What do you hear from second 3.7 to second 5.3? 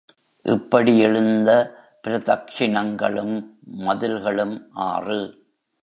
மதில்களும் ஆறு.